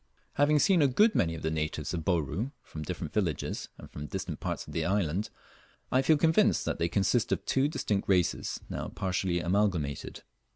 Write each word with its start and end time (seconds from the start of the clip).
Having 0.33 0.57
seen 0.57 0.81
a 0.81 0.87
good 0.87 1.13
many 1.13 1.35
of 1.35 1.43
the 1.43 1.51
natives 1.51 1.93
of 1.93 2.03
Bouru 2.03 2.49
from 2.63 2.81
different 2.81 3.13
villages, 3.13 3.69
and 3.77 3.87
from 3.91 4.07
distant 4.07 4.39
parts 4.39 4.65
of 4.65 4.73
the 4.73 4.83
island, 4.83 5.29
I 5.91 6.01
feel 6.01 6.17
convinced 6.17 6.65
that 6.65 6.79
they 6.79 6.89
consist 6.89 7.31
of 7.31 7.45
two 7.45 7.67
distinct 7.67 8.09
races 8.09 8.59
now 8.67 8.87
partially 8.87 9.39
amalgamated. 9.41 10.23